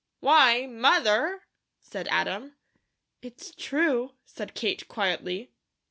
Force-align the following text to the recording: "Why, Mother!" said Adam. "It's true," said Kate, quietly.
"Why, 0.19 0.65
Mother!" 0.65 1.43
said 1.79 2.07
Adam. 2.07 2.55
"It's 3.21 3.53
true," 3.53 4.15
said 4.25 4.55
Kate, 4.55 4.87
quietly. 4.87 5.51